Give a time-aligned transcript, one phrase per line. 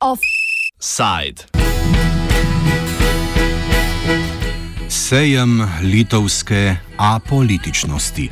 [0.00, 1.44] Offside.
[4.88, 8.30] Sejem litovske apolitičnosti.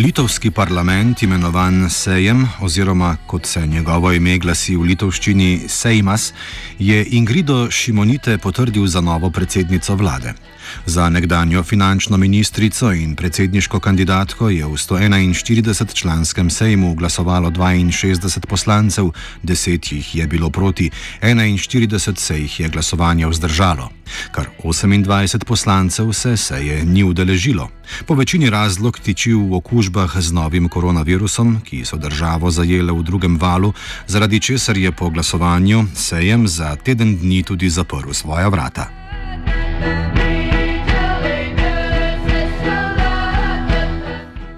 [0.00, 6.32] Litovski parlament, imenovan Sejem, oziroma kot se njegovo ime glasi v litovščini Seimas,
[6.78, 10.32] je Ingrido Šimonite potrdil za novo predsednico vlade.
[10.86, 19.10] Za nekdanjo finančno ministrico in predsedniško kandidatko je v 141-članskem sejmu glasovalo 62 poslancev,
[19.42, 20.90] 10 jih je bilo proti,
[21.22, 23.90] 41 se jih je glasovanje vzdržalo.
[24.30, 27.70] Kar 28 poslancev se seje ni udeležilo.
[28.06, 33.38] Po večini razlog tiči v okužbah z novim koronavirusom, ki so državo zajele v drugem
[33.38, 33.72] valu,
[34.06, 38.99] zaradi česar je po glasovanju sejem za teden dni tudi zaprl svoja vrata.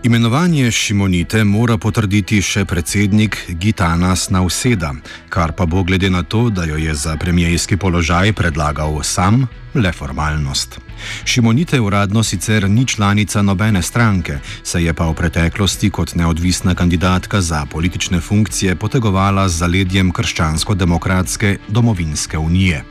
[0.05, 4.91] Imenovanje Šimonite mora potrditi še predsednik Gitanas Nauseda,
[5.31, 9.93] kar pa bo glede na to, da jo je za premijski položaj predlagal sam, le
[9.93, 10.81] formalnost.
[11.25, 17.41] Šimonite uradno sicer ni članica nobene stranke, se je pa v preteklosti kot neodvisna kandidatka
[17.41, 22.83] za politične funkcije potegovala z zaledjem krščansko-demokratske domovinske unije.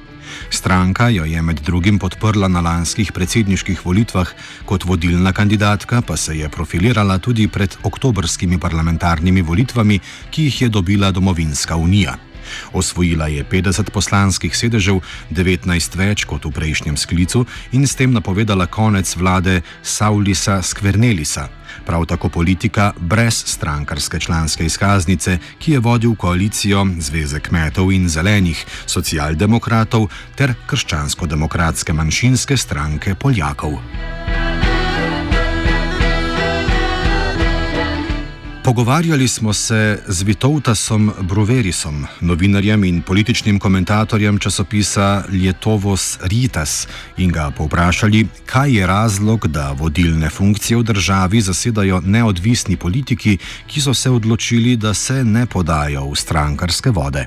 [0.52, 4.28] Stranka jo je med drugim podprla na lanskih predsedniških volitvah,
[4.66, 10.70] kot vodilna kandidatka pa se je profilirala tudi pred oktobrskimi parlamentarnimi volitvami, ki jih je
[10.70, 12.31] dobila Domovinska unija.
[12.74, 18.68] Osvojila je 50 poslanskih sedežev, 19 več kot v prejšnjem sklicu in s tem napovedala
[18.68, 21.50] konec vlade Saulisa Skvernelisa,
[21.86, 28.66] prav tako politika brez strankarske članske izkaznice, ki je vodil koalicijo Zveze kmetov in zelenih,
[28.86, 33.80] socialdemokratov ter krščansko-demokratske manjšinske stranke Poljakov.
[38.64, 47.52] Pogovarjali smo se z Vitovtasom Bruverisom, novinarjem in političnim komentatorjem časopisa Lietovos Ritas, in ga
[47.58, 54.10] povprašali, kaj je razlog, da vodilne funkcije v državi zasedajo neodvisni politiki, ki so se
[54.10, 57.26] odločili, da se ne podajo v strankarske vode.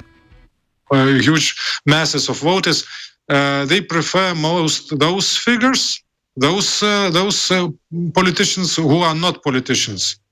[1.26, 5.98] Huge masses of voters, uh, they prefer most those figures,
[6.40, 7.70] those, uh, those uh,
[8.14, 10.23] politicians who are not politicians.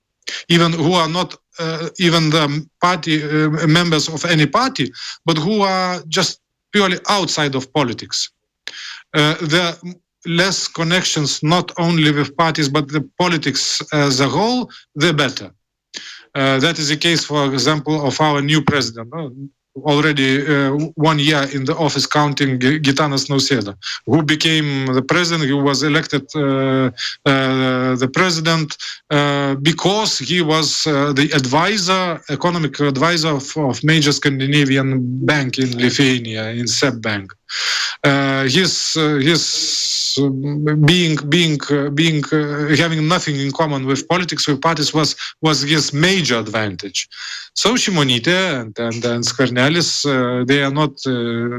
[0.49, 4.91] Even who are not uh, even the party uh, members of any party,
[5.25, 6.41] but who are just
[6.73, 8.31] purely outside of politics.
[9.15, 9.35] Uh,
[10.27, 15.51] less connections not only with parties but the politics as a whole, the better.
[16.35, 19.13] Uh, that is the case, for example, of our new president
[19.77, 25.53] already uh, one year in the office counting Gitanas Nauseda, who became the president, he
[25.53, 26.91] was elected uh,
[27.27, 28.77] uh, the president
[29.11, 35.77] uh, because he was uh, the advisor, economic advisor of, of, major Scandinavian bank in
[35.79, 37.33] Lithuania, in SEB Bank.
[38.05, 40.19] Uh, his his
[40.85, 41.59] being being
[41.95, 42.23] being
[42.77, 47.09] having nothing in common with politics with parties was was his major advantage.
[47.55, 49.25] So Shimonite and and, and
[50.07, 51.59] uh, they are not uh,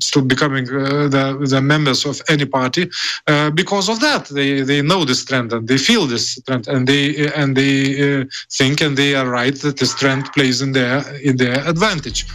[0.00, 2.90] still becoming uh, the, the members of any party
[3.26, 4.26] uh, because of that.
[4.26, 8.24] They they know this trend and they feel this trend and they and they uh,
[8.50, 12.26] think and they are right that this trend plays in their in their advantage.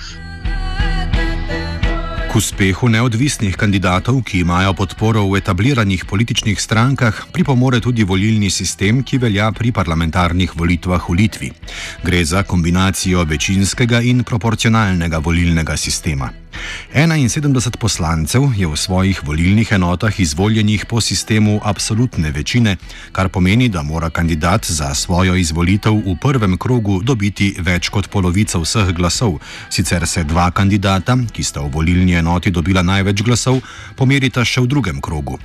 [2.33, 9.05] K uspehu neodvisnih kandidatov, ki imajo podporo v etabliranih političnih strankah, pripomore tudi volilni sistem,
[9.05, 11.53] ki velja pri parlamentarnih volitvah v Litvi.
[12.01, 16.42] Gre za kombinacijo večinskega in proporcionalnega volilnega sistema.
[16.93, 22.77] 71 poslancev je v svojih volilnih enotah izvoljenih po sistemu absolutne večine,
[23.11, 28.61] kar pomeni, da mora kandidat za svojo izvolitev v prvem krogu dobiti več kot polovico
[28.61, 29.39] vseh glasov.
[29.69, 33.61] Sicer se dva kandidata, ki sta v volilni enoti dobila največ glasov,
[33.95, 35.39] pomerita še v drugem krogu.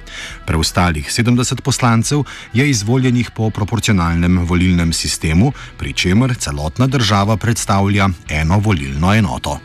[0.46, 8.58] Preostalih 70 poslancev je izvoljenih po proporcionalnem volilnem sistemu, pri čemer celotna država predstavlja eno
[8.58, 9.58] volilno enoto.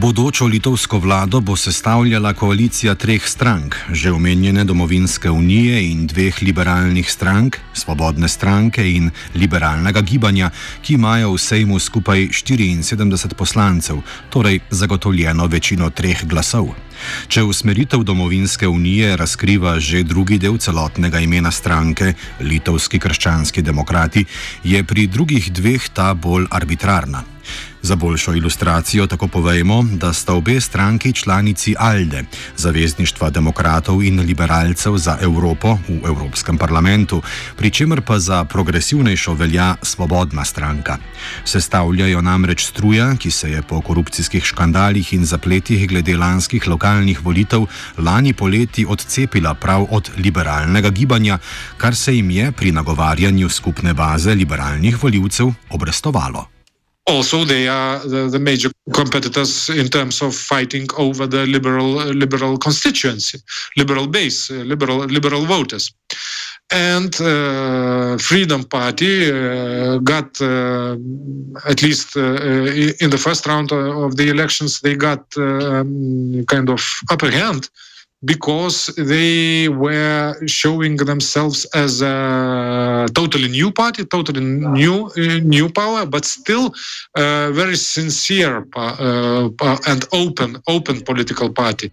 [0.00, 7.10] Bodočo litovsko vlado bo sestavljala koalicija treh strank, že omenjene Domovinske unije in dveh liberalnih
[7.12, 10.50] strank, Svobodne stranke in liberalnega gibanja,
[10.82, 14.00] ki imajo v sejmu skupaj 74 poslancev,
[14.30, 16.72] torej zagotovljeno večino treh glasov.
[17.28, 24.24] Če usmeritev Domovinske unije razkriva že drugi del celotnega imena stranke, Litovski krščanski demokrati,
[24.64, 27.24] je pri drugih dveh ta bolj arbitrarna.
[27.82, 32.24] Za boljšo ilustracijo tako povejmo, da sta obe stranki članici ALDE,
[32.56, 37.22] Zavezništva demokratov in liberalcev za Evropo v Evropskem parlamentu,
[37.56, 40.98] pri čemer pa za progresivnejšo velja Svobodna stranka.
[41.44, 47.66] Sestavljajo namreč struja, ki se je po korupcijskih škandalih in zapletih glede lanskih lokalnih volitev
[47.98, 51.38] lani poleti odcepila prav od liberalnega gibanja,
[51.76, 56.59] kar se jim je pri nagovarjanju skupne baze liberalnih voljivcev obrestovalo.
[57.06, 61.88] Also they are the, the, major competitors in terms of fighting over the liberal
[62.24, 63.38] liberal constituency,
[63.76, 65.92] liberal base, uh, liberal liberal voters.
[66.72, 70.96] And uh, Freedom Party uh, got, uh,
[71.66, 72.20] at least uh,
[73.00, 76.80] in the first round of the elections, they got um, kind of
[77.10, 77.68] upper hand
[78.24, 86.04] because they were showing themselves as a totally new party, totally new uh, new power,
[86.04, 86.74] but still
[87.16, 89.48] a very sincere uh,
[89.86, 91.90] and open open political party.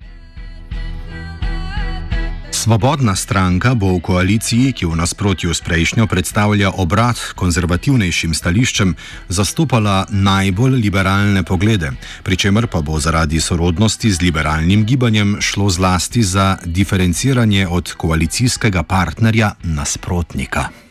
[2.57, 8.95] Svobodna stranka bo v koaliciji, ki v nasprotju s prejšnjo predstavlja obrat konzervativnejšim stališčem,
[9.29, 11.93] zastopala najbolj liberalne poglede,
[12.25, 18.81] pri čemer pa bo zaradi sorodnosti z liberalnim gibanjem šlo zlasti za diferenciranje od koalicijskega
[18.81, 20.86] partnerja nasprotnika.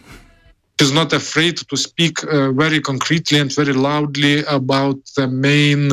[0.81, 5.91] Is not afraid to speak uh, very concretely and very loudly about the main,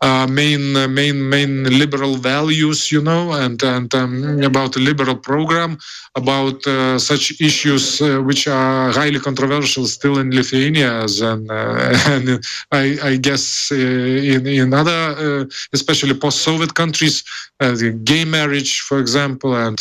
[0.00, 5.16] uh, main, uh, main, main liberal values, you know, and and um, about the liberal
[5.16, 5.78] program,
[6.16, 12.44] about uh, such issues uh, which are highly controversial still in Lithuania, and, uh, and
[12.72, 17.22] I, I, guess in in other, especially post-Soviet countries,
[18.02, 19.78] gay marriage, for example, and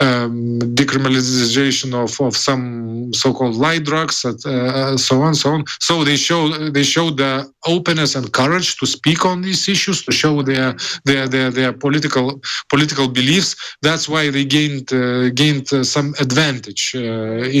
[0.00, 5.64] um, decriminalization of of some so-called drugs, and uh, so on, so on.
[5.80, 10.12] So they show they show the openness and courage to speak on these issues, to
[10.12, 10.74] show their
[11.04, 13.56] their their, their political political beliefs.
[13.82, 17.00] That's why they gained uh, gained uh, some advantage uh,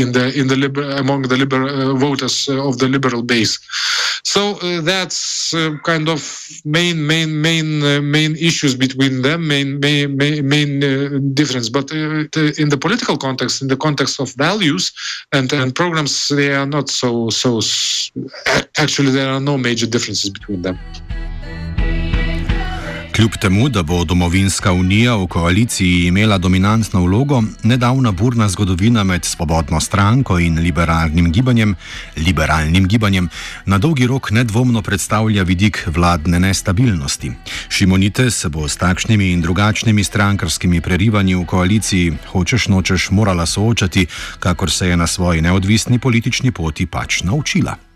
[0.00, 3.58] in the in the liber- among the liberal uh, voters of the liberal base.
[4.24, 4.40] So
[4.90, 6.20] that's kind of
[6.64, 7.68] main main main
[8.10, 10.72] main issues between them, main main main, main
[11.34, 11.68] difference.
[11.68, 11.90] But
[12.62, 14.84] in the political context, in the context of values
[15.32, 17.60] and and programs they are not so so
[18.78, 20.78] actually there are no major differences between them
[23.22, 29.24] Kljub temu, da bo domovinska unija v koaliciji imela dominantno vlogo, nedavna burna zgodovina med
[29.24, 31.76] svobodno stranko in liberalnim gibanjem,
[32.16, 33.28] liberalnim gibanjem
[33.66, 37.32] na dolgi rok nedvomno predstavlja vidik vladne nestabilnosti.
[37.68, 44.06] Šimonite se bo s takšnimi in drugačnimi strankarskimi prerivanji v koaliciji, hočeš nočeš, morala soočati,
[44.38, 47.91] kakor se je na svoji neodvisni politični poti pač naučila.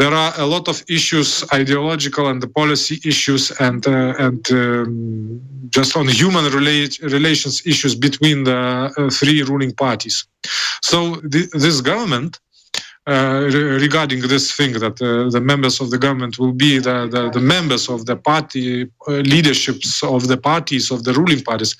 [0.00, 5.40] There are a lot of issues, ideological and the policy issues, and uh, and um,
[5.68, 8.60] just on human relate, relations issues between the
[8.96, 10.16] uh, three ruling parties.
[10.82, 12.40] So th- this government.
[13.06, 17.08] Uh, re- regarding this thing that uh, the members of the government will be the,
[17.14, 18.66] the, the members of the party
[19.08, 21.74] uh, leaderships of the parties of the ruling parties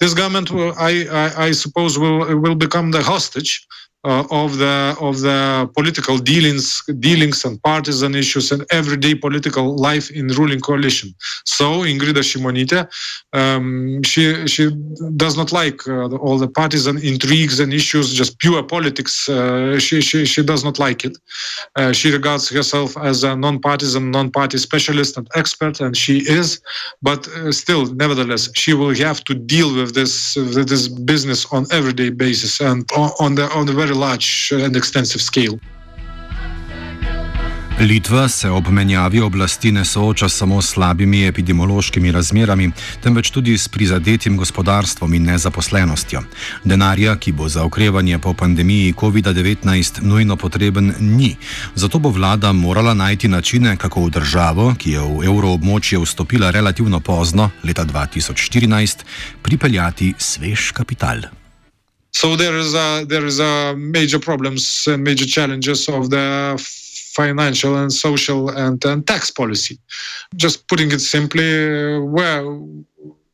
[0.00, 3.66] this government will, I, I, I suppose will will become the hostage
[4.04, 10.10] uh, of the of the political dealings dealings and partisan issues and everyday political life
[10.10, 11.14] in ruling coalition.
[11.44, 12.86] So Ingrida Shimonite,
[13.32, 14.70] um, she she
[15.16, 19.28] does not like uh, all the partisan intrigues and issues, just pure politics.
[19.28, 21.16] Uh, she, she she does not like it.
[21.76, 26.60] Uh, she regards herself as a non-partisan, non-party specialist and expert, and she is.
[27.02, 31.66] But uh, still, nevertheless, she will have to deal with this with this business on
[31.72, 35.58] everyday basis and on, on the on the very large and extensive scale.
[37.80, 42.70] Litva se ob menjavi oblasti ne sooča samo s slabimi epidemiološkimi razmerami,
[43.02, 46.22] temveč tudi s prizadetim gospodarstvom in nezaposlenostjo.
[46.64, 51.36] Denarja, ki bo za okrevanje po pandemiji COVID-19 nujno potreben, ni.
[51.74, 57.00] Zato bo vlada morala najti načine, kako v državo, ki je v evroobmočje vstopila relativno
[57.00, 59.02] pozno, leta 2014,
[59.42, 61.43] pripeljati svež kapital.
[62.14, 66.56] So there is a there is a major problems and major challenges of the
[67.14, 69.78] financial and social and, and tax policy.
[70.36, 72.42] Just putting it simply, where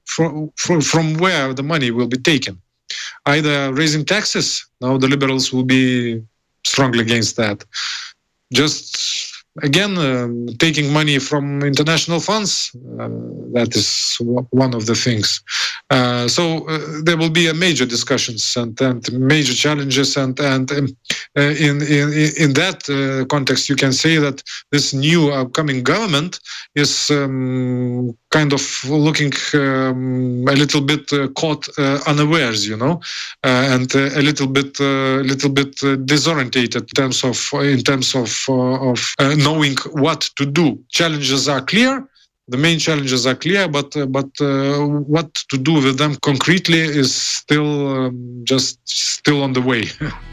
[0.06, 0.50] from,
[0.92, 2.60] from, where the money will be taken.
[3.26, 6.20] Either raising taxes, now the liberals will be
[6.66, 7.64] strongly against that.
[8.52, 13.08] Just again, um, taking money from international funds, uh,
[13.52, 14.16] that is
[14.50, 15.42] one of the things.
[15.90, 20.70] Uh, so uh, there will be a major discussions and, and major challenges, and and
[20.70, 20.86] um,
[21.36, 26.38] uh, in in in that uh, context, you can say that this new upcoming government
[26.76, 31.68] is um, kind of looking um, a little bit uh, caught
[32.06, 33.00] unawares, you know,
[33.42, 35.74] and a little bit a little bit
[36.06, 40.78] disorientated in terms of in terms of of knowing what to do.
[40.90, 42.06] Challenges are clear.
[42.50, 44.78] The main challenges are clear, but uh, but uh,
[45.14, 49.84] what to do with them concretely is still um, just still on the way.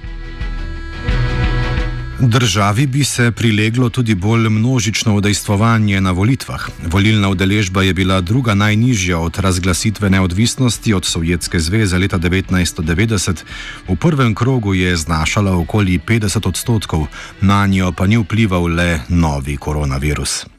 [2.20, 6.68] Državi bi se prileglo tudi bolj množično udejstvovanje na volitvah.
[6.86, 13.36] Volilna udeležba je bila druga najnižja od razglasitve neodvisnosti od Sovjetske zveze leta 1990.
[13.88, 17.06] V prvem krogu je znašala okoli 50 odstotkov,
[17.42, 20.57] na njo pa ni vplival le novi koronavirus.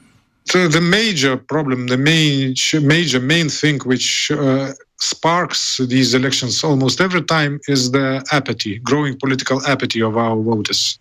[0.52, 7.22] The major problem, the main, major main thing which uh, sparks these elections almost every
[7.22, 10.98] time is the apathy, growing political apathy of our voters.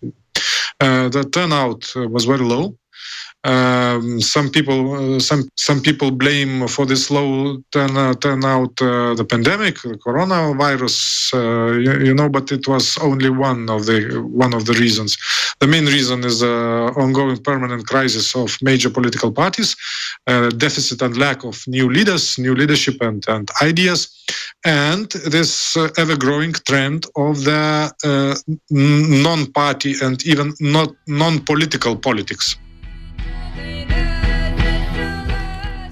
[0.80, 2.76] Uh, the turnout was very low.
[3.44, 9.14] Um, some people, uh, some some people blame for this low turn, uh, turnout uh,
[9.14, 14.20] the pandemic, the coronavirus, uh, you, you, know, but it was only one of the
[14.28, 15.16] one of the reasons.
[15.60, 19.76] The main reason is the ongoing permanent crisis of major political parties,
[20.26, 24.08] uh, deficit and lack of new leaders, new leadership and, and ideas,
[24.64, 27.88] and this ever-growing trend of the
[28.70, 32.56] non-party and even not non-political politics.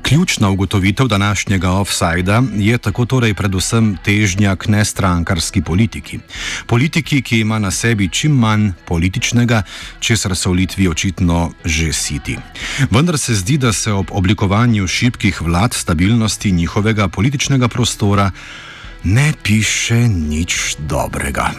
[0.09, 6.19] Ključna ugotovitev današnjega offsajda je tako torej predvsem težnja k nestrankarski politiki.
[6.67, 9.63] Politiki, ki ima na sebi čim manj političnega,
[10.01, 12.39] česar so v Litvi očitno že siti.
[12.91, 18.31] Vendar se zdi, da se ob oblikovanju šibkih vlad stabilnosti njihovega političnega prostora
[19.05, 21.51] ne piše nič dobrega.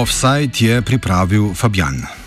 [0.00, 2.19] Offside je pripravil Fabian.